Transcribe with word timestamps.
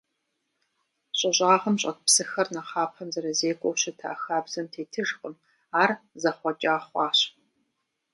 Щӏы 1.17 1.31
щӏагъым 1.35 1.75
щӏэт 1.81 1.97
псыхэр 2.05 2.47
нэхъапэм 2.55 3.09
зэрызекӏуэу 3.13 3.79
щыта 3.81 4.11
хабзэм 4.21 4.65
тетыжкъым, 4.73 5.33
ар 5.81 5.91
зэхъуэкӏа 6.21 6.75
хъуащ. 6.85 7.19